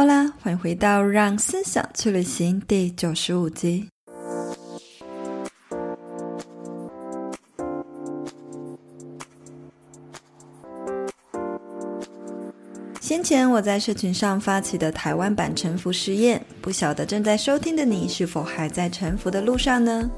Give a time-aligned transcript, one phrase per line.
[0.00, 3.86] 好啦，欢迎回到《让思想去旅行》第九十五集。
[12.98, 20.10] 先前我在社群上发起的台湾版沉浮实验，不晓得正在收听的你是否还在沉浮的路上呢？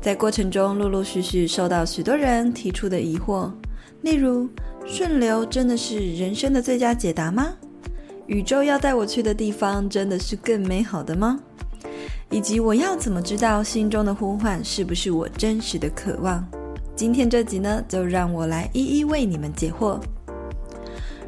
[0.00, 3.50] 在过程中，陆陆续续收到许多人提出的疑惑，
[4.02, 4.48] 例如：
[4.86, 7.56] 顺流真的是人生的最佳解答吗？
[8.26, 11.38] 宇宙要带我去的地方真的是更美好的吗？
[12.30, 16.44] 以及我要怎么知道心中的呼唤是不是我真实的渴望？
[16.96, 20.00] 今天这集呢，就让我来一一为你们解惑。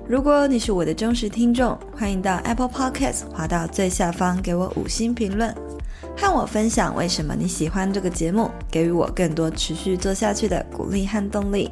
[0.08, 5.54] 如果你是我的忠实听众，欢迎到 Apple Podcast 滑到最下方给我五星评论，
[6.16, 11.70] 和我分享为什么你喜欢这个节目，给予我更多持续做下去的鼓励和动力。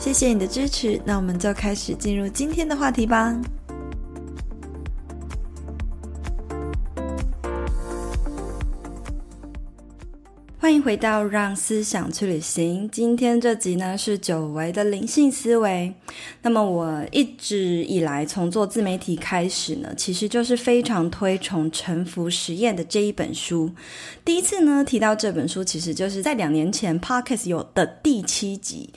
[0.00, 3.38] 谢谢你的支持，那我们就开始进入今天的话题吧。
[10.58, 12.86] 欢迎回到《让思想去旅行》。
[12.90, 15.92] 今天这集呢是久违的灵性思维。
[16.42, 23.70] 那么我一直以来从做自媒体开始呢，其实就是非常推崇《沉浮实验》的这一本书。
[24.24, 28.90] 第一次呢提到这本书，其实就是在两年前 Podcast 有的第七集。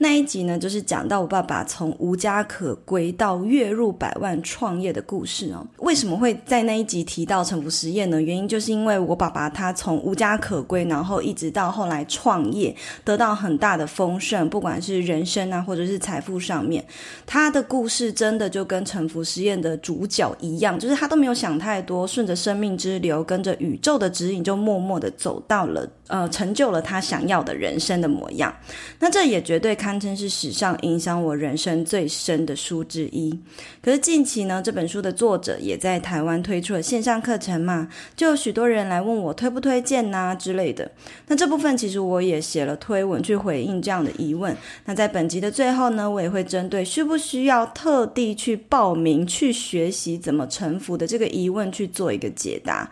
[0.00, 5.66] 那一集呢，就是讲到我爸爸从无家可归到月入百万创业的故事哦。
[5.78, 8.22] 为什么会在那一集提到沉浮实验呢？
[8.22, 12.72] 原因就是因为我爸爸他从无家可归，然后一直到后来创业，
[13.04, 16.84] 得到很大的丰盛，不管是人生啊，或者是财富上面，
[17.26, 25.84] 他的故事真的就跟沉浮实验的主角一样，就是他都没有想太多，顺着生命之流，跟着宇宙的指引，就默默的走到了。
[26.08, 28.54] 呃，成就了他想要的人生的模样。
[28.98, 33.38] 那这也绝对堪称是史上影响我人生最深的书之一。
[33.82, 40.90] 可是近期呢，这本书的作者也在台湾推出了线上课程嘛，就有许多人来问我推不推荐呐、之类的。
[41.26, 44.56] 那这部分其实我也写了推文去回应这样的疑问。
[44.86, 52.90] 那在本集的最后呢，我也会针对需不需要特地去报名去学习怎么臣服的这个疑问去做一个解答。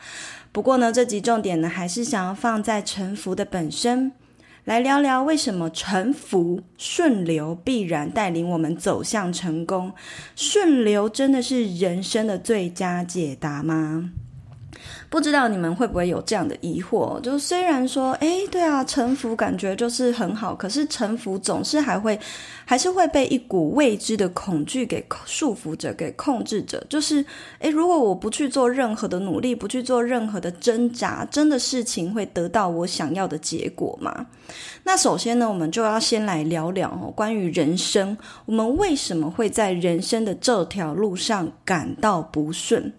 [0.57, 4.11] 不过呢，这集重点呢，还是想要放在沉浮的本身，
[4.65, 9.93] 来聊聊为什么沉浮顺流必然带领我们走向成功。
[10.35, 14.13] 顺流真的是人生的最佳解答吗？
[15.09, 17.21] 不知道你们会不会有这样的疑惑？
[17.21, 22.19] 就是虽然说，诶，对啊，臣服感觉就是很好，可是臣服总是还会，
[22.65, 26.85] 还是会被一股未知的恐惧给束缚着，给控制着。
[26.89, 27.25] 就是，
[27.61, 34.27] 诶，如果我不去做任何的努力，不去做任何的挣扎，真的事情会得到我想要的结果吗？
[34.85, 42.93] 那首先呢，我们就要先来聊聊哦，关于人生，我们为什么会在人生的这条路上感到不顺？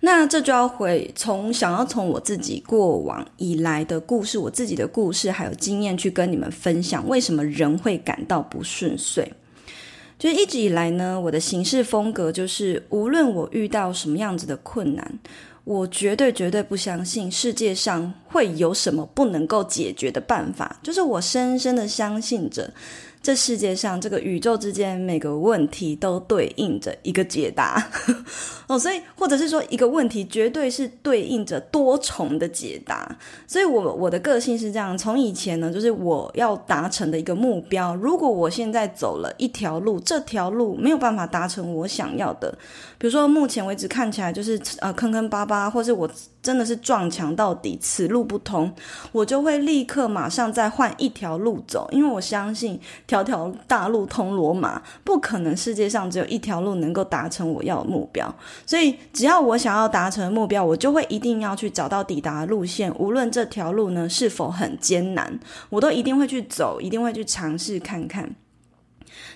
[0.00, 9.32] 那这就要回从想要从我自己过往以来的故事，我自己的故事还有经验去跟你们分享，为什么人会感到不顺遂。
[10.18, 15.18] 就是一直以来呢，我的行事风格就是，无论我遇到什么样子的困难，
[15.64, 22.72] 我绝对绝对不相信世界上会有什么不能够解决的办法，就是我深深的相信着。
[23.22, 27.88] 这世界上，这个宇宙之间每个问题都对应着一个解答
[28.66, 33.16] 哦，所以或者是说一个问题绝对是对应着多重的解答。
[33.46, 42.50] 所以我我的个性是这样，从以前呢，就是我要达成的一个目标，如果我现在走了一条路，这条路没有办法达成我想要的，
[42.98, 46.10] 比如说目前为止看起来就是呃坑坑巴巴，或是我。
[46.42, 48.74] 真的是撞墙到底，此路不通，
[49.12, 52.80] 我就会立刻马上再换一条路走，因为我相信
[53.12, 58.34] 条条大路通罗马，不可能世界上只有一条路能够达成我要的目标。
[58.64, 68.34] 所以只要我想要达成目标，我就会一定要去找到抵达的路线，无论这条路呢是否很艰难，我都一定会去走，一定会去尝试看看。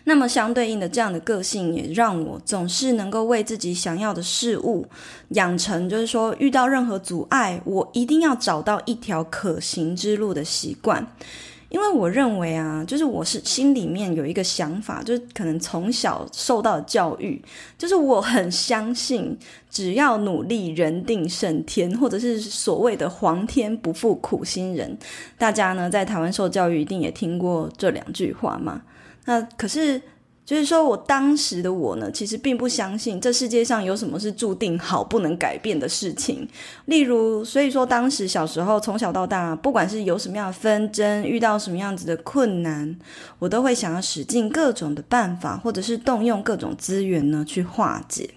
[0.05, 4.87] 那么相对应的这样的个性，也让我总是能够为自己想要的事物
[5.31, 11.07] 养成，就是说遇到任何阻碍，我一定要找到一条可行之路的习惯。
[11.69, 17.43] 因为我认为啊，就是我是心里面有一个想法，就是可能从小受到教育，
[17.77, 19.37] 就是我很相信，
[19.69, 24.97] 只要努力，人定胜天，或者是所谓的“皇天不负苦心人”。
[25.37, 28.83] 大家呢在台湾受教育，一定也听过这两句话嘛。
[29.25, 30.01] 那可是，
[30.47, 36.49] 就是说我当时的我呢，其实并不相信这世界上有什么是注定好不能改变的事情。
[36.85, 42.97] 例如，所以说当时小时候从小到大，不管是有什么样的纷争，遇到什么样子的困难，
[43.41, 48.31] 我都会想要使尽各种的办法，或者是动用各种资源呢去化解。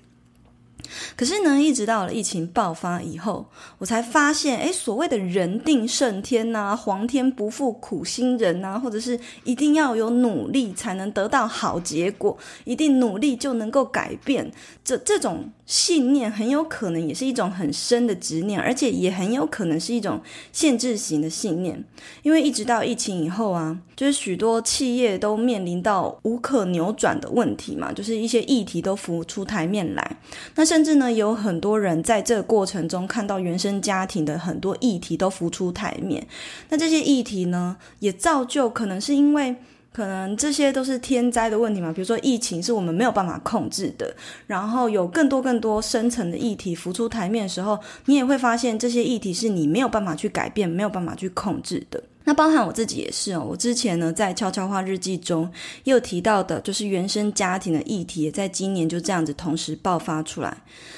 [1.16, 3.46] 可是呢，一直到了疫情爆发以后，
[3.78, 14.52] 我才发现，诶，所谓的人定胜天呐、啊，皇天不负苦心人呐、或者是一定要有努力才能得到好结果，一定努力就能够改变，
[14.84, 20.22] 这这种信念很有可能也是一种很深的执念，而且也很有可能是一种
[20.52, 21.84] 限制型的信念。
[22.24, 30.18] 因为一直到疫情以后啊，就是许多企业都面临到无可扭转的问题嘛，就是一些议题都浮出台面来，
[30.56, 36.26] 那甚甚至呢，有很多人在这个过程中看到原生家庭的很多议题都浮出台面。
[36.70, 39.54] 那这些议题呢，也造就可能是因为
[39.92, 44.16] 可能这些都是天灾的问题嘛，比如说疫情是我们没有办法控制的，
[44.48, 52.02] 然后有更多更多深层的议题浮出台面的时候，你也会发现这些议题是你没有办法去改变、没有办法去控制的。
[52.26, 55.52] 那包含我自己也是哦，我之前呢在悄悄话日记中
[55.84, 60.56] 也有提到的，就是原生家庭的议题，也在今年就这样子同时爆发出来。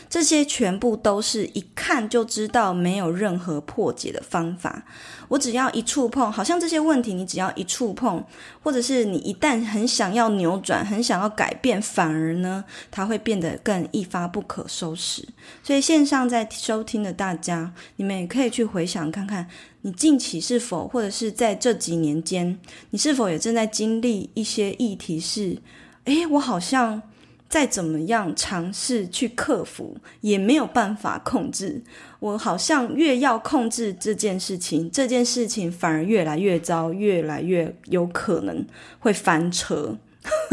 [0.10, 4.84] 这些全部都是一看就知道没有任何破解的方法。
[5.30, 8.22] 我只要一触碰，好像这些问题你只要一触碰，
[8.62, 15.26] 或者是你一旦很想要扭转、很想要改变，反而呢它会变得更一发不可收拾。
[15.64, 19.48] 所以线上在收听的大家，你们也可以去回想看看。
[19.84, 22.58] 你近期是否，或者是在这几年间，
[22.92, 25.20] 你是否也正在经历一些议题？
[25.20, 25.58] 是，
[26.06, 27.02] 诶，我好像
[27.50, 31.82] 再怎么样尝试去克服，也没有办法控制。
[32.20, 38.64] 我好像越要控制这件事情，这件事情反而越来越糟，越来越有可能
[39.00, 39.98] 会翻车。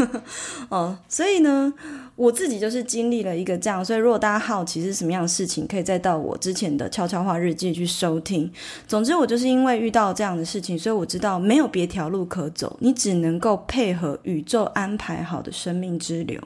[0.69, 1.71] 哦，所以呢，
[2.19, 8.51] 我自己就是经历了一个这样，所以如果大家好奇是什么样的事情，可以再到我之前的悄悄话日记去收听。
[8.85, 16.37] 总之，我就是因为遇到这样的事情，所以我知道没有别条路可走，你只能够配合宇宙安排好的生命之流，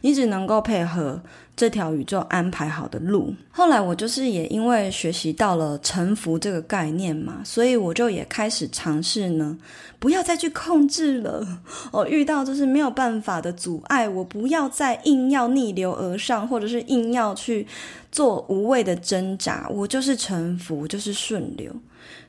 [0.00, 1.22] 你只能够配合。
[1.56, 3.32] 这条宇宙安排好的路。
[3.52, 9.56] 后来我就是也因为学习到了臣服这个概念嘛，所以我就也开始尝试呢，
[10.00, 11.46] 不要再去控制了。
[11.92, 17.66] 我遇到就是没有办法的阻碍，我不要再硬要逆流而上，或者是硬要去
[18.10, 21.72] 做无谓的挣扎，我就是臣服，就是顺流。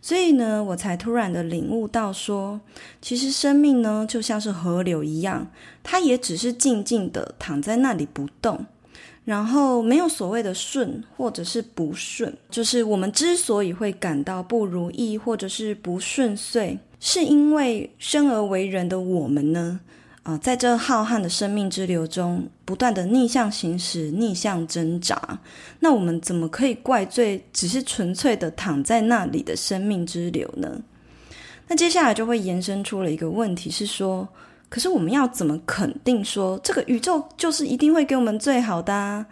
[0.02, 2.62] 所以呢，我才突然的领悟到说，
[3.02, 5.48] 其实生命呢就像是河流一样，
[5.84, 8.66] 它也只是静静的躺在那里不动。
[9.26, 19.80] 然后没有所谓的顺或者是不顺，就是我们之所以会感到不如意或者是不顺遂，是因为生而为人的我们呢，
[20.26, 25.40] 啊、在这浩瀚的生命之流中，不断的逆向行驶、逆向挣扎，
[25.80, 30.82] 那我们怎么可以怪罪只是纯粹的躺在那里的生命之流呢？
[31.68, 34.28] 那接下来就会延伸出了一个问题，是说。
[34.68, 39.26] 可是我们要怎么肯定说这个宇宙就是一定会给我们最好的啊？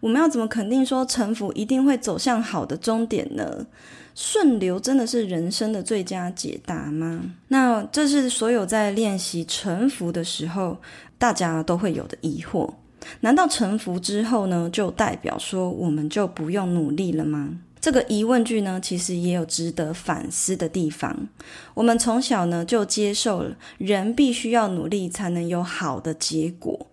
[0.00, 3.66] 我们要怎么肯定说臣服一定会走向好的终点呢？
[4.14, 7.22] 顺流真的是人生的最佳解答吗？
[7.48, 10.76] 那这是所有在练习臣服的时候，
[11.18, 12.68] 大家都会有的疑惑。
[13.20, 17.58] 难道臣服之后呢，就代表说我们就不用努力了吗？
[17.80, 21.28] 这个疑问句呢，其实也有值得反思的地方。
[21.74, 26.88] 我们从小呢就接受了人必须要努力才能有好的结果，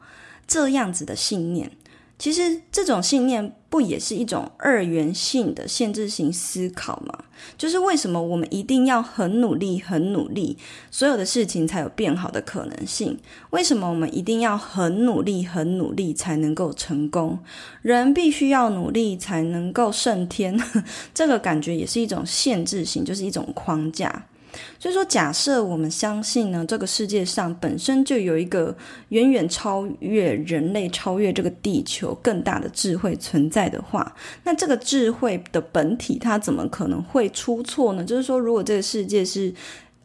[0.45, 1.71] 这样子的信念。
[2.25, 7.25] 其实这种信念不也是一种二元性的限制性思考吗？
[7.55, 10.57] 就是为什么我们一定要很努力、很努力，
[10.89, 13.19] 所有的事情才有变好的可能性？
[13.51, 17.37] 为什么我们一定要很努力、很努力才能够成功？
[17.83, 20.59] 人必须要努力才能够胜天，
[21.13, 24.25] 这个感觉也是一种限制性，就是一种框架。
[24.79, 28.75] 所以说，假设我们相信呢，这个世界上本身就有一个
[29.09, 38.03] 远远超越人类、超越这个地球更大的智慧存在的话，那这个智慧的本体它怎么可能会出错呢？
[38.03, 39.53] 就是说，如果这个世界是。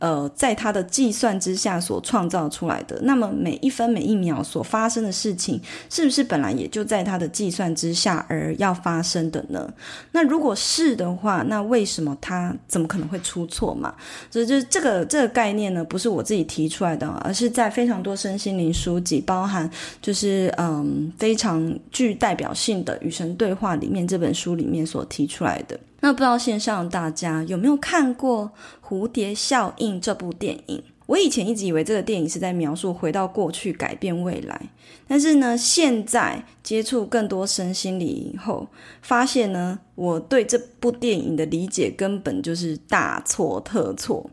[0.00, 9.72] 呃，在他的计算之下所创造出来的，那么每一分每一秒所发生的事情，是不是本来也就在他的计算之下而要发生的呢？
[10.10, 13.94] 那如果是的话，那为什么他怎么可能会出错嘛？
[14.30, 25.78] 所以就是这个这个概念呢，不是我自己提出来的，而是在非常多身心灵书籍，包含就是嗯非常具代表性的《与神对话》里面这本书里面所提出来的。
[26.00, 28.52] 那不知道线上大家有没有看过
[28.88, 30.82] 《蝴蝶效应》这部电影？
[31.06, 34.70] 我以前一直以为这个电影是在描述回到过去改变未来，
[35.08, 38.68] 但是呢，现在接触更多身心灵以后，
[39.02, 44.30] 发现呢，我对这部电影的理解根本就是大错特错。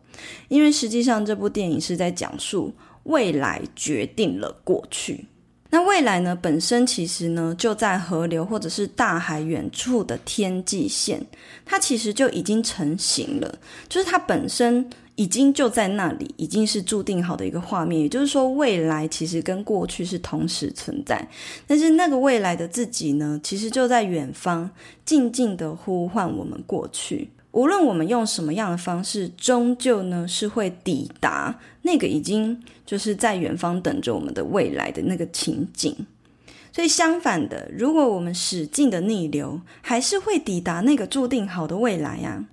[0.50, 2.72] 因为实际上这部电影是在讲述
[3.04, 5.26] 未来决定了过去。
[5.70, 11.26] 那未来呢，本身其实呢就在河流或者是大海远处的天际线，
[11.66, 14.90] 它其实就已经成型了，就是它本身。
[15.18, 18.00] 已经就在那里，已经是注定好的一个画面。
[18.00, 21.28] 也就是说，未来其实跟过去是同时存在，
[21.66, 24.70] 但是那个未来的自己呢，其实就在远方，
[25.04, 27.32] 静静的呼唤我们过去。
[27.52, 35.96] 无论我们用什么样的方式，终究呢是会抵达那个已经就是在远方等着我们的未来的那个情景。
[36.72, 42.46] 所以相反的，如果我们使劲的逆流，还是会抵达那个注定好的未来呀。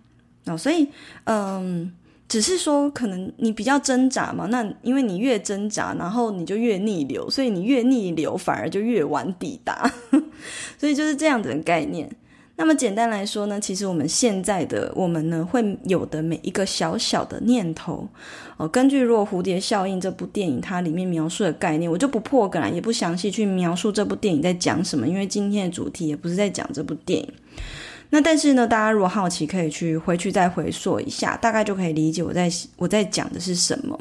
[0.47, 0.89] 哦，所以，
[1.25, 1.93] 嗯。
[2.27, 9.89] 只是说，可能你比较挣扎嘛，那因为你越挣扎，然后你就越逆流，所以你越逆流反而就越晚抵达，
[10.79, 12.11] 所以就是这样子的概念。
[12.57, 18.09] 那么简单来说呢，其实我们现在的我们呢，会有的每一个小小的念头，
[18.57, 27.29] 哦，根据《若蝴蝶效应》这部电影它里面描述的概念，我就不破梗了，也不详细去描述这部电影在讲什么，因为今天的主题也不是在讲这部电影。
[28.11, 33.99] 那但是呢，大家如果好奇，可以去回去再回溯一下，大概就可以理解我在我在讲的是什么。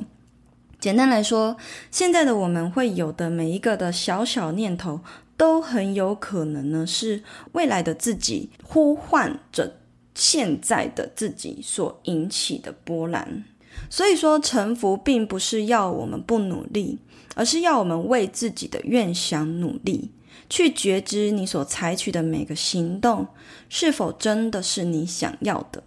[0.79, 1.55] 简单来说，
[1.89, 5.00] 现在的我们会有的每一个的小小念头，
[5.37, 7.23] 都很有可能呢是
[7.53, 9.79] 未来的自己呼唤着
[10.15, 13.43] 现在的自己所引起的波澜。
[13.89, 16.99] 所以说，臣服并不是要我们不努力，
[17.35, 20.11] 而是要我们为自己的愿想努力。
[20.49, 23.25] 去觉知你所采取的每个行动，
[23.69, 25.81] 是否真的是你想要的，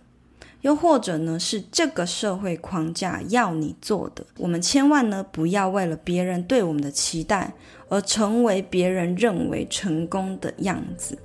[0.62, 4.26] 又或者呢，是这个社会框架要你做的。
[4.38, 7.54] 我们千万呢，不要为了别人对我们的期待，
[7.88, 11.16] 而成为别人认为成功的样子。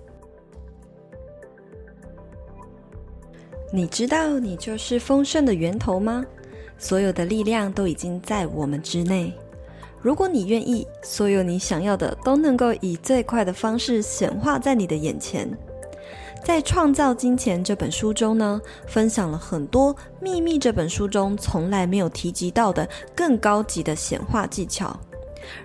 [3.73, 6.25] 你知道你就是丰盛的源头吗？
[6.77, 9.33] 所有的力量都已经在我们之内。
[10.01, 15.47] 如果你愿意，所有你想要的都能够以最快的方式显化在你的眼前。
[16.43, 24.99] 在《创造金钱》这本书中呢，分享了很多《秘密》这本书中从来没有提及到的更高级的显化技巧，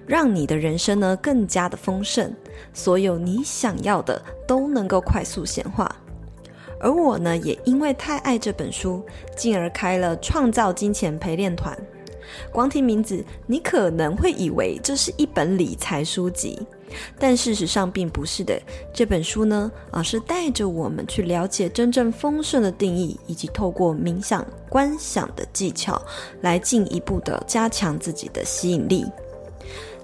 [0.06, 2.32] 让你的人生呢更加的丰盛。
[2.72, 5.94] 所有你想要的都能够快速显化。
[6.78, 9.02] 而我呢，也因为太爱这本书，
[9.34, 11.74] 进而开了《创造金钱陪练团》。
[12.52, 16.60] 光听名字，你可能会以为这是一本理财书籍，
[17.18, 18.60] 但事实上并不是的。
[18.92, 26.02] 这本书呢，而是带着我们去了解真正丰盛的定义，以及透过冥想、观想的技巧，
[26.42, 29.06] 来进一步的加强自己的吸引力。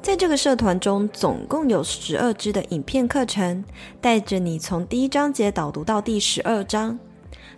[0.02, 3.64] 在这个社团中，总共有十二支的影片课程，
[4.00, 6.98] 带着你从第一章节导读到第十二章。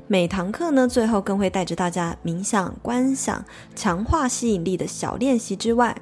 [0.06, 3.42] 每堂课呢，最后更会带着大家冥想、观想、
[3.74, 5.96] 强化吸引力的小练习之外，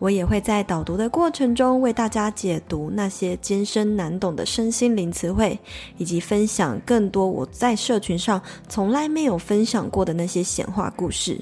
[0.00, 5.56] 我也会在导读的过程中为大家解读那些艰深难懂的身心灵词汇，
[5.98, 11.40] 以及分享更多我在社群上从来没有分享过的那些显化故事。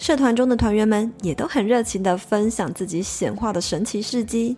[0.00, 4.56] 社团中的团员们也都很热情的分享自己显化的神奇事迹。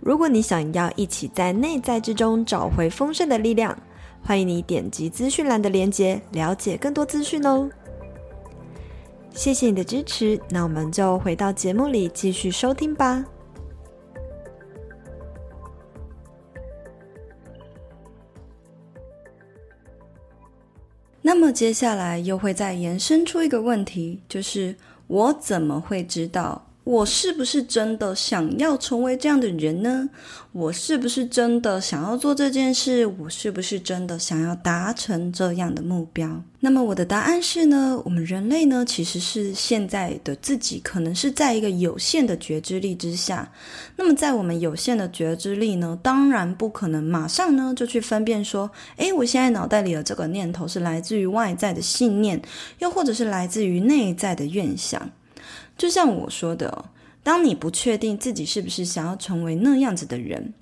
[0.00, 3.78] 如果你想要一起在内在之中找回丰盛的力量，
[4.24, 7.70] 欢迎你点击资讯栏的链接，了解更多资讯哦。
[9.32, 13.24] 谢谢你的支持，那我们就回到节目里继续收听吧。
[21.26, 24.76] 那么接下来又会再延伸出一个问题，就是
[25.06, 26.63] 我怎么会知道？
[26.84, 30.06] 我是不是真的想要成为这样的人呢？
[30.52, 33.06] 我是不是真的想要做这件事？
[33.06, 36.42] 我是不是真的想要达成这样的目标？
[36.60, 43.50] 那么我的答案是呢，我们人类呢，其实是现在的自己，可能是在一个有限的觉知力之下。
[43.96, 52.40] 那么在我们有限的觉知力呢，当然不可能马上呢就去分辨说，诶，我现在脑袋里的这个念头是来自于外在的信念，
[52.80, 55.10] 又或者是来自于内在的愿想。
[55.76, 56.84] 就像我说的，
[57.22, 60.54] 当你不确定自己是不是想要成为那样子的人，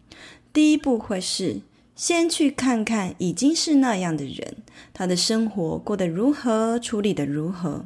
[0.52, 1.60] 第一步会是
[1.94, 4.56] 先去看看已经是那样的人，
[4.94, 7.84] 他的生活过得如何，处理得如何。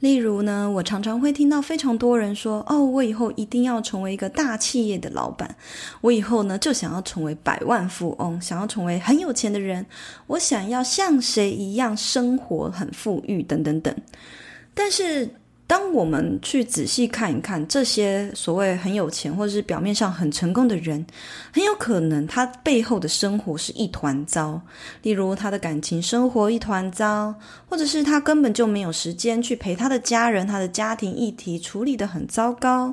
[0.00, 5.56] 例如呢，我常常会听到非常多人说：“哦，我以后一定要成为一个大企业的老板，
[6.00, 9.86] 我以后呢就想要成为百万富翁，想要成为很有钱的人，
[10.28, 13.94] 我想要像谁一样生活很富裕，等等等。”
[14.74, 15.28] 但是。
[15.66, 21.04] 当我们去仔细看一看这些所谓很有钱或者是表面上很成功的人，
[21.52, 24.60] 很有可能他背后的生活是一团糟。
[25.02, 27.34] 例如他的感情生活一团糟，
[27.66, 32.92] 或者是他根本就没有时间去陪他的家人，他的家庭议题处理得很糟糕。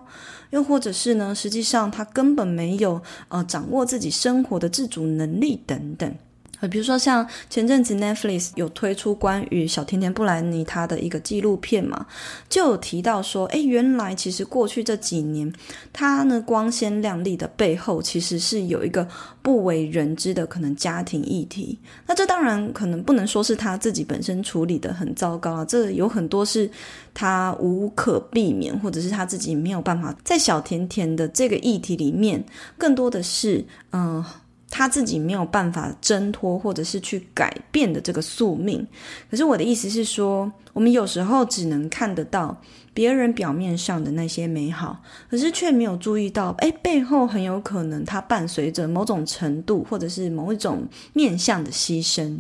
[0.51, 6.15] 又或者是呢，实际上他根本没有呃掌握自己生活的自主能力等等。
[6.61, 12.05] 呃，比如说像前阵子 Netflix 有推出关于小甜甜布兰妮她的一个纪录片嘛，
[12.47, 15.51] 就有提到说，诶，原来其实过去这几年，
[15.91, 19.07] 她呢光鲜亮丽的背后，其实是有一个
[19.41, 21.77] 不为人知的可能家庭议题。
[22.05, 26.69] 那这当然可能不能说是她自己本身处理得很糟糕啊，这有很多是
[27.13, 32.43] 她无可避免，或者是她自己没有办法在小甜甜的这个议题里面，
[32.77, 34.23] 更多的是嗯。
[34.71, 38.87] 他自己没有办法挣脱或者是去改变的这个宿命。
[39.29, 42.59] 可是我的意思是说，我们有时候只能看得到
[42.93, 52.39] 别人表面上的那些美好，可是却没有注意到，哎，背后很有可能它伴随着某种程度或者是某一种面向的牺牲。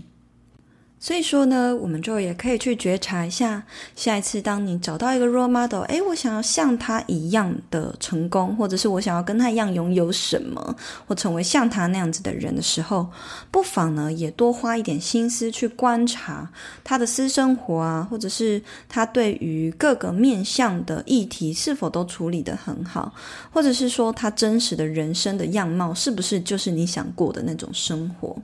[1.03, 3.63] 所以说呢，我们就也可以去觉察一下，
[3.95, 10.75] 下一次当你找到一个 role model，诶，我想要像他一样的成功，或者是我想要跟他一样拥有什么，
[11.07, 13.09] 或成为像他那样子的人的时候，
[13.49, 16.47] 不妨呢也多花一点心思去观察
[16.83, 23.11] 他的私生活啊，或者是他对于各个面向的议题是否都处理得很好，
[23.51, 28.37] 或者是说他真实的人生的样貌是不是就是你想过的那种生活。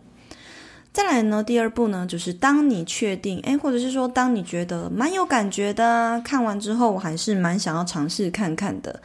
[0.97, 8.99] 再来呢，第二步呢，就是当你确定，诶，或者是说，当你觉得蛮有感觉的，看完之后我还是蛮想要尝试看看的。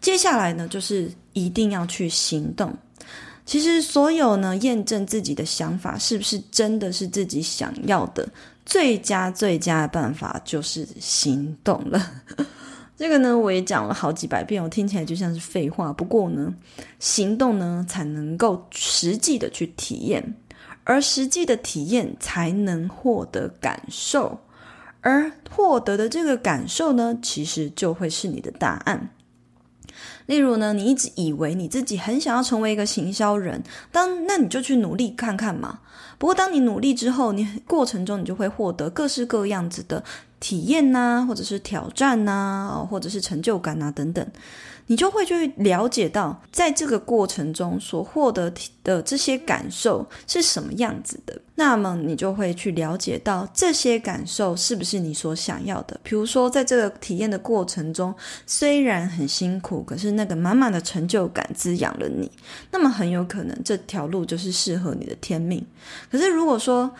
[0.00, 2.72] 接下来呢，就是一定要去行动。
[3.44, 8.28] 其实，所有呢，验证自己的想法是不是真的是自己想要的，
[8.64, 12.08] 最佳最佳的办法就是行动了。
[12.96, 15.92] 这个呢，我也讲了好几百遍，我听起来就像是废话。
[15.92, 16.54] 不过呢，
[17.00, 20.36] 行动呢，才能够实际的去体验。
[20.84, 24.40] 而实际的体验才能获得感受，
[25.00, 29.10] 而获得的这个感受呢，其实就会是你的答案。
[30.26, 35.80] 例如呢，你一直以为你自己很想要成为一个行销人，当那你就去努力看看嘛。
[36.18, 40.02] 不过当你努力之后，你过程中你就会获得各式各样子的
[40.38, 44.26] 体验呐、或者是挑战呐、啊，或者是成就感啊等等。
[44.86, 51.40] 你就会去了解到，在这个过程中所获得的这些感受是什么样子的。
[51.54, 56.00] 那么你就会去了解到这些感受是不是你所想要的。
[56.02, 58.12] 比如说，在这个体验的过程中，
[58.46, 62.30] 虽然很辛苦，可是那个满满的成就感滋养了你。
[62.70, 65.64] 那么很有可能这条路就是适合你的天命。
[66.10, 66.90] 可是如果说，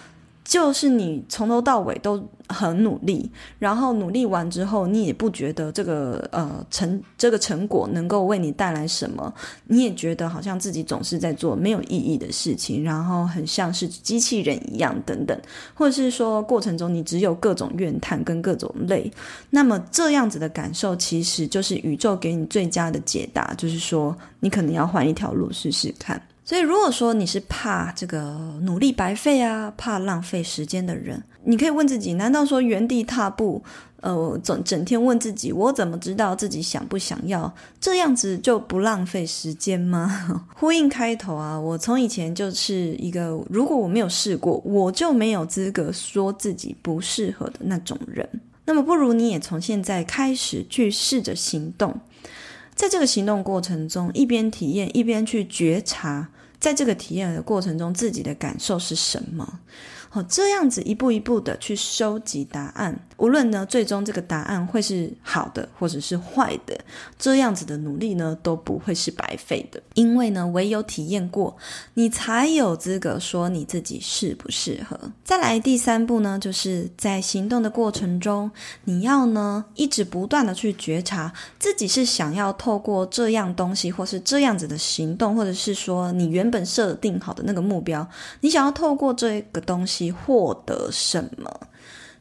[0.45, 9.33] 就是你从头到尾都很努力，然后努力完之后，你也不觉得这个呃成这个成果能够为你带来什么，
[9.67, 15.41] 你也觉得好像自己总是在做没有意义的事情，然后很像是机器人一样等等，
[15.75, 19.11] 或者是说过程中你只有各种怨叹跟各种累，
[19.51, 26.21] 那么这样子的感受其实就是宇宙给你最佳的解答，就是说你可能要换一条路试试看。
[26.45, 33.63] 所以，如果说你是怕这个努力白费啊，怕浪费时间的人，你可以问自己：难道说原地踏步，
[34.01, 37.55] 呃，整整天问自己，我怎么知道自己想不想要？
[37.81, 40.47] 这样子就不浪费时间吗？
[40.59, 48.29] 呼应开头啊，我从以前就是一个，如果我没有试过，我就没有资格说自己不适合的那种人。
[48.65, 52.01] 那么，不如你也从现在开始去试着行动。
[52.83, 59.61] 在这个行动过程中，一边体验，一边去觉察，在这个体验的过程中，自己的感受是什么？
[60.09, 66.77] 好，这样子一步一步的去收集答案，无论呢，最终这个答案会是好的，或者是坏的，
[67.17, 69.81] 这样子的努力呢，都不会是白费的。
[69.95, 71.57] 因为呢，唯有体验过，
[71.95, 74.99] 你才有资格说你自己适不适合。
[75.23, 78.51] 再来第三步呢，就是在行动的过程中，
[78.85, 88.05] 你要呢，一直不断的去觉察自己是想要透过这样东西，或是这样子的行动，或者是说你原本设定好的那个目标，
[88.41, 89.93] 你想要透过这个东西。
[90.11, 91.61] 获得什么？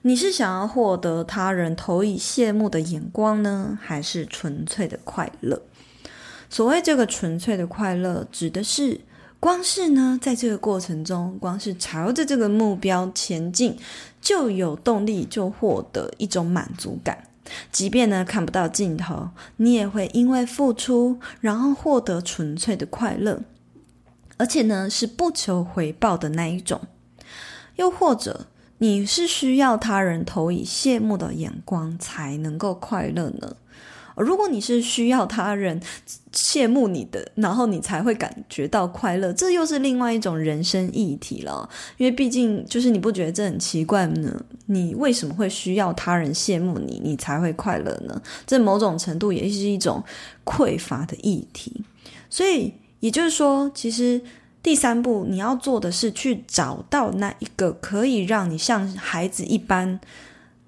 [0.03, 5.61] 你是想要获得他人投以羡慕的眼光呢，还是纯粹的快乐？
[6.49, 9.01] 所谓这个纯粹的快乐，指的是
[9.39, 13.77] 光是呢，在这个过程中，光是朝着这个目标前进，
[14.19, 17.25] 就有动力，就获得一种满足感。
[17.71, 23.41] 即便呢，看不到尽头，你也会因为付出，然后获得纯粹的快乐，
[24.37, 26.81] 而且呢，是不求回报的那一种。
[27.75, 28.47] 又或者，
[28.81, 33.55] 你是需要他人投以羡慕的眼光才能够快乐呢？
[34.15, 35.79] 如果你是需要他人
[36.33, 41.69] 羡慕你的，然后你才会感觉到快乐，这又是另外一种人生议题了。
[41.97, 44.43] 因为毕竟，就是你不觉得这很奇怪呢？
[44.65, 48.19] 你为什么会需要他人羡慕你，你才会快乐呢？
[48.47, 50.03] 这某种程度也是一种
[50.43, 51.83] 匮乏的议题。
[52.31, 54.19] 所以，也就是说，其实。
[54.63, 59.99] 第三步，你要做的是去找到那一个可以让你像孩子一般，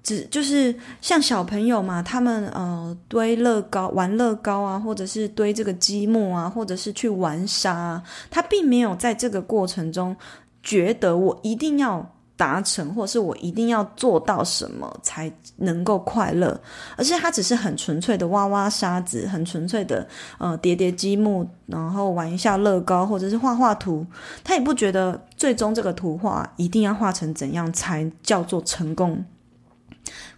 [0.02, 10.16] 只就是像小朋友嘛，他们呃堆乐高、玩乐高啊，或者是堆这个积木啊，或者是去玩沙啊，他并没有在这个过程中
[10.62, 12.13] 觉得我一定要。
[12.36, 16.60] 达成，或是我一定要做到什么才能够快乐，
[16.96, 20.06] 而是他只是很纯粹的挖挖沙子，很纯粹的
[20.38, 24.04] 呃叠叠积木，然后玩一下乐高，或者是画画图。
[24.42, 29.24] 他也不觉得最终这个图画一定要画成怎样才叫做成功。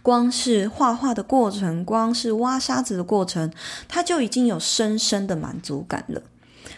[0.03, 3.51] 光是画画的过程，光是挖沙子的过程，
[3.87, 6.21] 他就已经有深深的满足感了。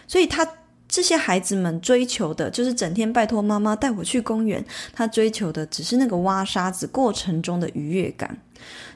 [0.08, 0.48] 所以他。
[0.90, 8.36] 这些孩子们追求的就是整天拜托妈妈带我去公园，他追求的只是那个挖沙子过程中的愉悦感。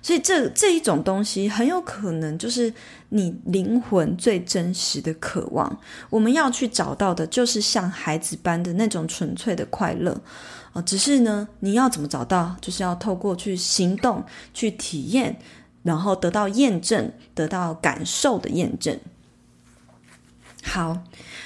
[0.02, 2.70] 所以这这一种东西很有可能就是
[3.08, 5.74] 你灵魂最真实的渴望。
[6.10, 10.20] 我们要去找到的就是像孩子般的那种纯粹的快乐
[10.74, 10.82] 啊！
[10.82, 12.54] 只是呢，你要怎么找到？
[12.60, 15.34] 就是要透过去行动、去体验，
[15.82, 18.98] 然后得到验证、得到感受的验证。
[20.64, 20.98] 好。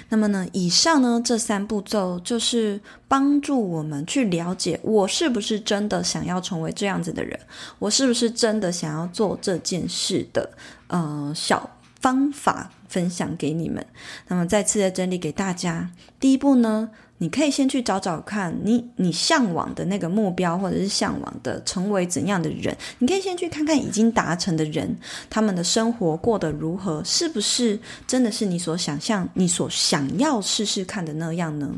[0.09, 7.39] 那么呢，以上呢这三步骤就是帮助我们去了解我是不是真的想要成为这样子的人，
[7.79, 10.51] 我是不是真的想要做这件事的
[10.87, 11.69] 呃小
[12.01, 13.85] 方法分享给你们。
[14.29, 16.91] 那么再次的整理给大家，第一步呢。
[17.19, 22.77] 你可以先去找找看你你向往的那个目标，或者是向往的成为怎样的人。
[22.99, 24.97] 你可以先去看看已经达成的人，
[25.29, 31.75] 他们的生活过得如何，是不是真的是你所想象、你所想要试试看的那样呢？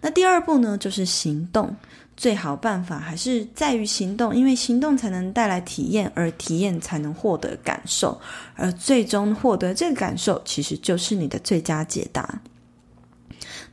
[0.00, 1.76] 那第二步呢，就是行动。
[2.16, 8.16] 最好办法还是在于行动，因为行动才能带来体验，而体验才能获得感受，
[8.54, 12.40] 而最终获得这个感受，其实就是你的最佳解答。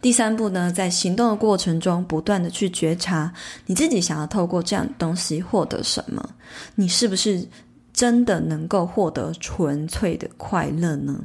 [0.02, 3.32] 第三步呢，在行动的过程中，不断的去觉察
[3.68, 6.28] 你自己想要透过这样的东西获得什么，
[6.74, 7.48] 你是不是
[7.94, 11.24] 真的能够获得纯粹的快乐呢？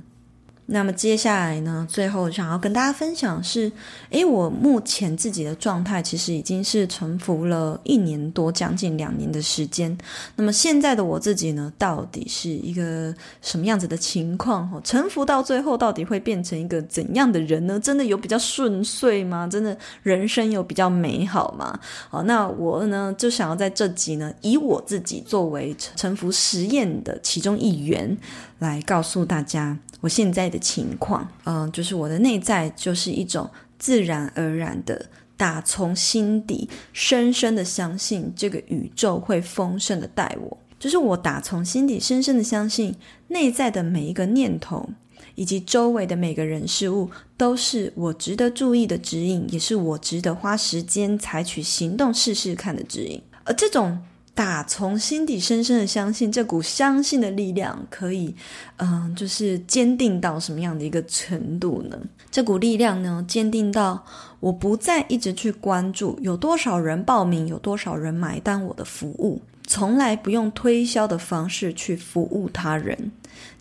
[0.68, 3.70] 那么接下来呢，最后想要跟大家分享是，
[4.10, 9.96] 诶，我目前自己的状态其实已经是沉浮了一年多，将近两年的时间。
[10.34, 14.68] 那么现在的我自己呢，到底是一个什么样子的情况？
[14.72, 17.78] 哦，沉浮到最后，到底会变成一个怎样的人呢？
[17.78, 19.46] 真的有比较顺遂吗？
[19.46, 21.78] 真的人生有比较美好吗？
[22.10, 28.18] 好，那我呢，就想要在这集呢，以我自己作为沉浮实验的其中一员，
[28.58, 29.78] 来告诉大家。
[30.06, 42.94] 我现在的情况，嗯、就是我的内在就是一种自然而然的，打从心底深深的相信这个宇宙会丰盛的带我，就是我打从心底深深的相信
[43.26, 44.88] 内在的每一个念头，
[45.34, 53.98] 以及周围的每个人事物，都是我值得注意的指引，也是我值得花时间采取行动试试看的指引，而这种。
[54.36, 58.36] 打从心底深深的相信，这股相信的力量可以，
[58.76, 61.98] 嗯，就是坚定到什么样的一个程度呢？
[62.30, 64.04] 这股力量呢，坚定到
[64.40, 73.10] 我不再一直去关注有多少人报名，有多少人买单我的服务，从来不用推销的方式去服务他人。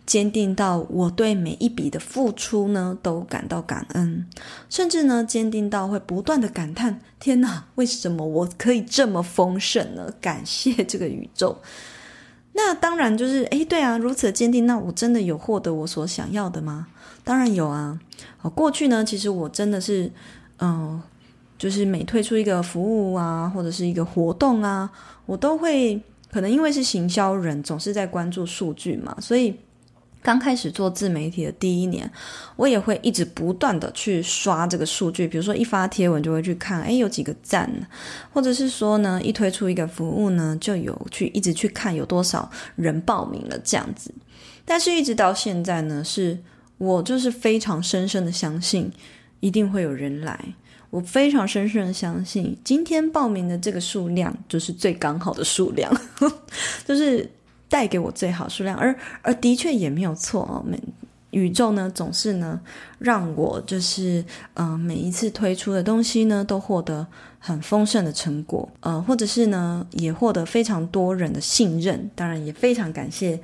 [0.05, 4.27] 坚定到我对每一笔的付出呢，都感到感恩，
[4.69, 10.13] 甚至呢，坚定到会不断的感叹：天哪，为什么我可以这么丰盛呢？
[10.21, 11.57] 感谢这个宇宙。
[12.53, 16.87] 那当然就是，诶，对啊，如此的坚定，那我真的有获得我所想要的吗？
[17.23, 17.99] 当然有啊。
[18.53, 20.11] 过去呢，其实我真的是，
[20.59, 21.01] 嗯、
[21.57, 24.89] 就是每推出一个服务啊，或者是一个活动啊，
[25.25, 25.99] 我都会，
[26.31, 29.55] 可能因为是行销人，总是在关注数据嘛，所以。
[30.25, 32.11] 刚开始做自媒体的第一年，
[32.55, 37.71] 我也会一直不断的去刷这个数据，比如说一发贴文就会去看，诶，有几个赞，
[38.33, 44.11] 或者是说呢，一推出一个服务呢，就有去一直去看有多少人报名了这样子。
[44.65, 46.39] 但是，一直到现在呢，是
[46.79, 48.91] 我就是非常深深的相信，
[49.41, 50.43] 一定会有人来。
[50.89, 55.95] 我非常深深的相信，今天报名的这个数量就是最刚好的数量，
[56.83, 57.29] 就是。
[57.67, 60.79] 带给我最好数量，而而的确也没有错哦，每，
[61.31, 62.59] 宇宙呢总是呢
[62.99, 64.23] 让我就是
[64.53, 67.05] 嗯、每一次推出的东西呢都获得
[67.39, 73.39] 很丰盛的成果，呃，或者是呢也获得非常多人的信任，当然也非常感谢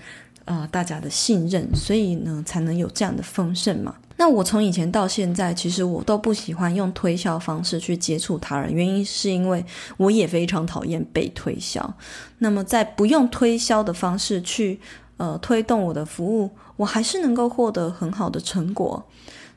[0.51, 3.95] 啊、大家的信任，所以呢才能有这样的丰盛嘛。
[4.17, 11.93] 那我从以前到现在，其实我都不喜欢用推销方式去接触他人，原因是因为我也非常讨厌被推销。
[12.39, 14.79] 那么在不用推销的方式去
[15.17, 19.03] 呃推动我的服务，我还是能够获得很好的成果。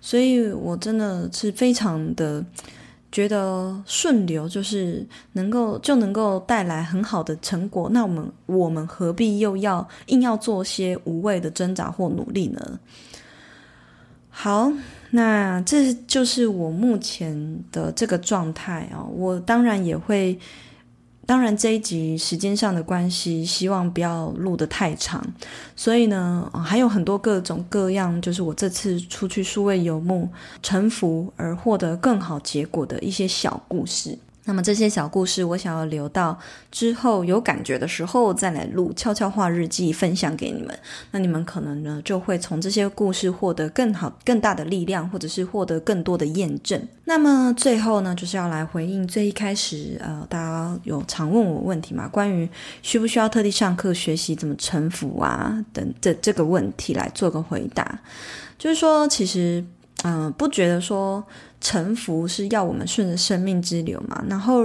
[0.01, 2.45] 所以我真的是非常的
[3.15, 7.89] 觉得顺流，就是能够就能够带来很好的成果。
[7.93, 12.81] 那我们我们何必又要硬要做些无谓的挣扎或努力呢？
[14.31, 14.73] 好，
[15.11, 19.07] 那这就是我目前的这个状态啊。
[19.15, 20.37] 我当然也会，
[21.27, 25.25] 当然这一集时间上的关系，希望不要录得太长。
[25.75, 30.29] 所以呢，还有很多各种各样，就是我这次出去数位游牧
[30.63, 34.19] 臣服而获得更好结果的一些小故事。
[34.47, 36.39] 那么这些小故事，我想要留到
[36.71, 40.79] 之后有感觉的时候再来录悄悄话日记，分享给你们。
[41.13, 46.81] 那你们可能呢，就会从这些故事获得更好、更大的力量，或者是获得更多的验证。
[47.07, 52.47] 那么最后呢，就是要来回应最一开始，呃，大家有常问我问题嘛，关于
[52.83, 57.99] 需不需要特地上课学习怎么臣服啊等这这个问题来做个回答。
[58.59, 59.65] 就是说，其实，
[60.03, 61.25] 嗯、不觉得说。
[61.65, 64.23] 臣服是要我们顺着生命之流嘛？
[64.29, 64.63] 然后，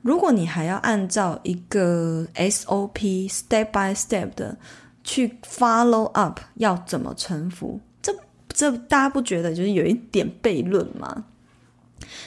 [0.00, 4.56] 如果你还要按照一个 SOP step by step 的
[5.04, 7.78] 去 follow up，要怎么臣服？
[8.00, 8.10] 这
[8.48, 11.26] 这大家不觉得就是有一点悖论吗？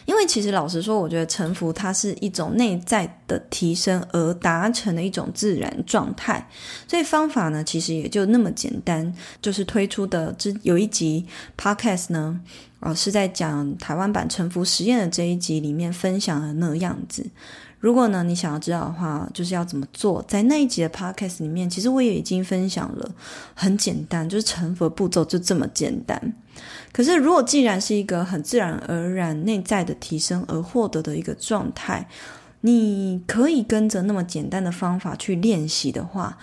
[0.05, 6.47] 因为其实老实说，我觉得臣服它是一种内在的提升而达成的一种自然状态，
[6.87, 11.25] 所以方法呢，其实也就那么简单，就是推出的这有一集
[11.57, 12.39] podcast 呢，
[12.85, 17.25] 呃，是在讲台湾版沉浮实验的这一集里面分享的那个样子。
[17.79, 23.11] 如果呢，你想要知道的话，就是要怎么做，在那一集的 podcast 里面，其实我也已经分享了，
[23.55, 26.33] 很简单，就是沉浮的步骤就这么简单。
[26.91, 32.07] 可是，如果既然是一个很自然而然内在的提升而获得的一个状态，
[32.61, 36.37] 你可以跟着那么简单的方法去练习的话，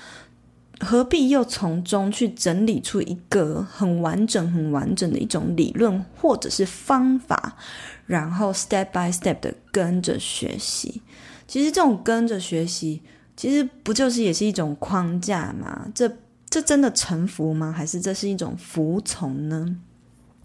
[0.85, 7.57] 何必又从中去整理出一个很完整、很完整的一种理论或者是方法，
[8.07, 11.01] 然后 step by step 的跟着学习？
[11.47, 13.01] 其实这种跟着学习，
[13.37, 15.89] 其实不就是也是一种框架吗？
[15.95, 16.11] 这
[16.51, 17.71] 这真的臣服吗？
[17.71, 19.77] 还是这是一种服从呢？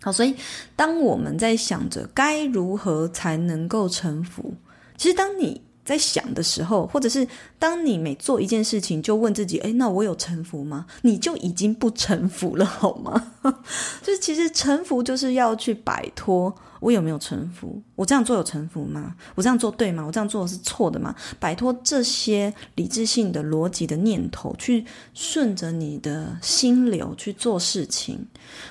[0.04, 0.36] 好，所以
[0.76, 4.54] 当我们在想着该如何才能够臣服，
[4.96, 7.26] 其实当你在想的时候，或者是
[7.58, 13.32] 当你每做一件事情就问自己：“诶，那我有臣服吗？”你就已经不臣服了，好吗？
[14.04, 16.54] 就是其实臣服就是要去摆脱。
[16.80, 17.82] 我有没有臣服？
[17.96, 19.16] 我这样做有臣服吗？
[19.34, 20.04] 我这样做对吗？
[20.06, 21.16] 我这样做是错的吗？
[21.40, 28.24] 摆脱这些理智性的逻辑的念头，去顺着你的心流去做事情。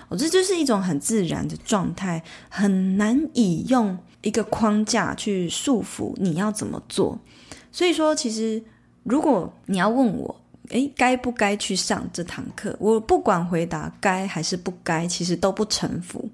[0.08, 7.16] 哦，这就是一种很自然的状态，很难以用一个框架去束缚你要怎么做。
[7.70, 8.60] 所以说，其实
[9.04, 10.34] 如果你要问我，
[10.70, 12.74] 诶，该不该去上这堂课？
[12.80, 16.28] 我不管回答该还是不该，其实都不臣服。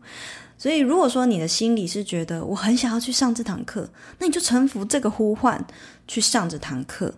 [0.56, 5.62] 所以，如果说你的心里是觉得我很想要去上这堂课，那你就臣服这个呼唤，
[6.08, 7.12] 去上这堂课。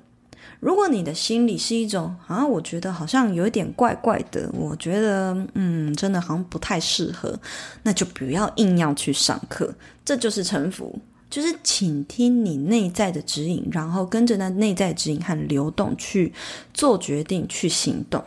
[0.64, 7.38] 如果你的心里是一种啊，我觉得好像有一点怪怪的，我觉得嗯，真的好像不太适合，
[7.82, 9.74] 那就不要硬要去上课。
[10.06, 10.98] 这就是臣服，
[11.28, 16.32] 就是倾听你内在的指引，然后跟着那内在指引和流动去
[16.72, 18.24] 做决定、去行动。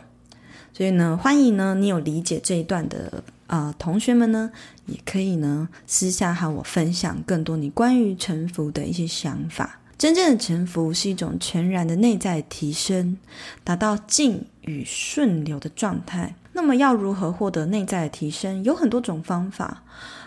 [0.72, 3.24] 所以呢，欢迎呢，你有理解这一段的。
[3.48, 4.50] 啊、同学们呢，
[4.84, 9.77] 也可以呢私下和我分享更多你关于臣服的一些想法。
[9.98, 13.18] 真正的臣服是一种全然的内在提升，
[13.64, 16.36] 达到静与顺流的状态。
[16.52, 18.62] 那么要如何获得内在的提升？
[18.62, 19.82] 有很多种方法。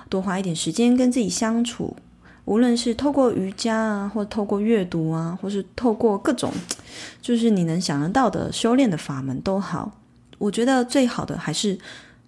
[0.10, 1.96] 多花一点时间跟自己相处，
[2.44, 6.52] 无论是透过瑜伽啊，或透过阅读啊，或是透过各种，
[7.22, 9.98] 就是你能想得到的修炼的法门都好。
[10.38, 11.80] 我觉得最好的还是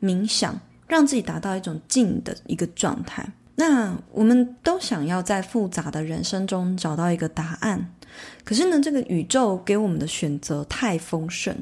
[0.01, 0.57] 冥想。
[0.85, 3.27] 让自己达到一种静的一个状态。
[3.55, 7.93] 那我们都想要在复杂的人生中找到一个答案，
[8.43, 11.55] 可是呢，这个宇宙给我们的选择太丰盛，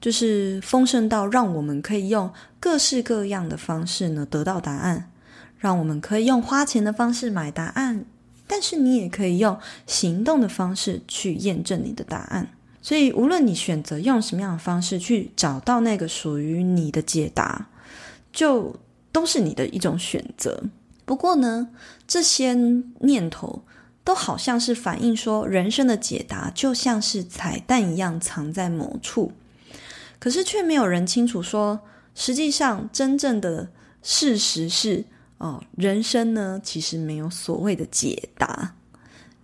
[0.00, 5.10] 就是丰盛到让我们可以用各式各样的方式呢得到答案，
[5.58, 8.04] 让我们可以用花钱的方式买答案，
[8.46, 12.48] 但是你也可以用行动的方式去验证你的答案。
[12.80, 17.66] 所以，无论你选择用什么样的方式去找到那个属于你的解答。
[18.32, 18.76] 就
[19.12, 20.62] 都是你的一种选择。
[21.06, 21.68] 不过呢，
[22.06, 22.52] 这些
[23.00, 23.62] 念头
[24.04, 29.32] 都好像是反映说，人生的解答就像是彩蛋一样藏在某处，
[30.18, 31.80] 可是却没有人清楚说，
[32.14, 33.70] 实际上真正的
[34.02, 35.04] 事实是，
[35.38, 38.74] 哦，人生呢其实没有所谓的解答，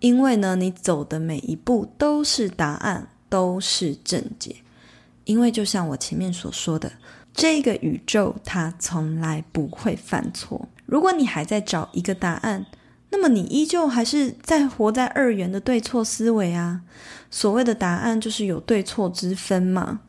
[0.01, 4.57] 因为呢，你走的每一步都是答案，都是正解。
[5.25, 6.91] 因为就像我前面所说的，
[7.35, 10.69] 这个宇宙它从来不会犯错。
[10.87, 12.67] 如果你还在找一个答案，
[13.11, 16.83] 那么你依旧还是在活在二元的对错思维啊。
[17.31, 20.01] 所谓的答案就是有对错之分嘛。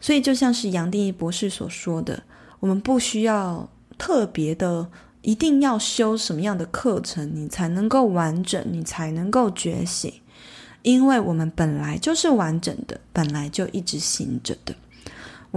[0.00, 2.22] 所以就像是杨定一博士所说的，
[2.60, 4.88] 我们不需要特别的，
[5.22, 10.12] 一定要修什么样的课程，你才能够完整，你才能够觉醒。
[10.82, 14.74] 因为我们本来就是完整的，本来就一直行着的。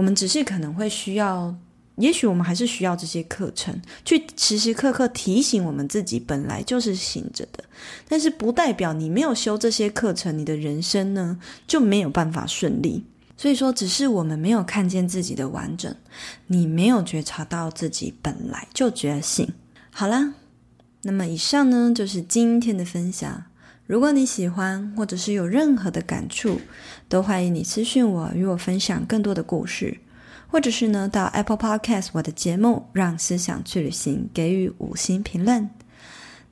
[0.00, 1.54] 我们只是可能会需要，
[1.96, 7.62] 也许我们还是需要这些课程，去时时刻刻提醒我们自己，本来就是醒着的。
[8.08, 13.04] 但是不代表你没有修这些课程，你的人生呢就没有办法顺利。
[13.36, 15.94] 所以说，只是我们没有看见自己的完整，
[16.46, 19.52] 你没有觉察到自己本来就觉醒。
[19.90, 20.32] 好啦，
[21.02, 23.44] 那么以上呢就是今天的分享。
[23.86, 26.60] 如果你喜欢，或者是有任何的感触，
[27.10, 29.98] 都欢迎你私信我，与我分享更多的故事，
[30.46, 35.68] 或者是呢，到 Apple Podcast 我的节目《让思想去旅行》给予五星评论。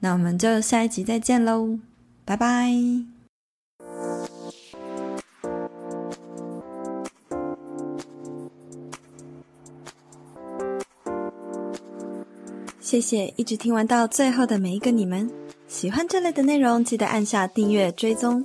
[0.00, 1.78] 那我们就下一集再见喽，
[2.24, 2.72] 拜拜！
[12.80, 15.30] 谢谢一直听完到最后的每一个你们。
[15.68, 18.44] 喜欢这类的内容，记得按下订阅追踪，